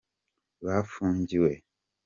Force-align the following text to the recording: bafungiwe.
bafungiwe. 0.63 1.51